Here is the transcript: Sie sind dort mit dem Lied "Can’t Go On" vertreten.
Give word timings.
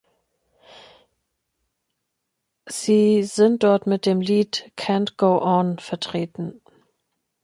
Sie 2.65 3.21
sind 3.23 3.61
dort 3.61 3.85
mit 3.85 4.07
dem 4.07 4.19
Lied 4.19 4.71
"Can’t 4.75 5.15
Go 5.19 5.37
On" 5.43 5.77
vertreten. 5.77 6.59